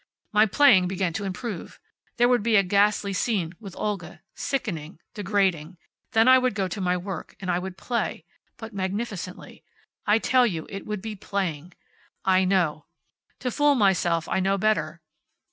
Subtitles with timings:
[0.31, 1.79] "My playing began to improve.
[2.17, 5.77] There would be a ghastly scene with Olga sickening degrading.
[6.13, 8.25] Then I would go to my work, and I would play,
[8.57, 9.63] but magnificently!
[10.07, 11.73] I tell you, it would be playing.
[12.25, 12.85] I know.
[13.41, 15.01] To fool myself I know better.